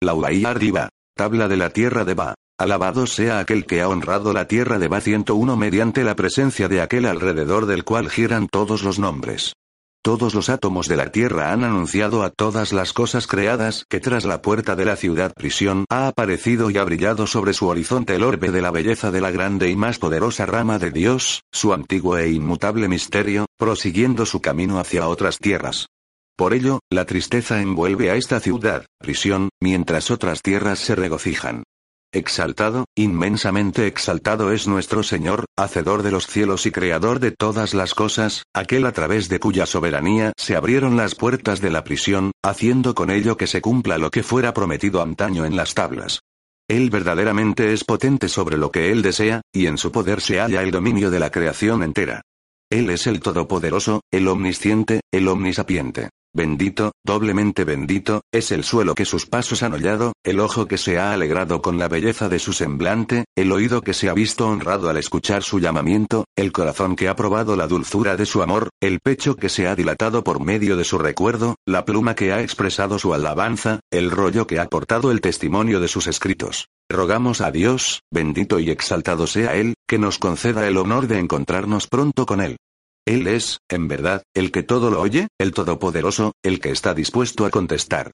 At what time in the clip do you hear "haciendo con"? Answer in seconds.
42.44-43.10